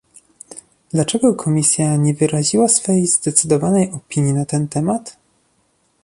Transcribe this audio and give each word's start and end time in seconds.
Dlaczego 0.93 1.33
Komisja 1.35 1.95
nie 1.95 2.13
wyraziła 2.13 2.67
swej 2.67 3.07
zdecydowanej 3.07 3.91
opinii 3.91 4.33
na 4.33 4.45
ten 4.45 4.67
temat? 4.67 5.17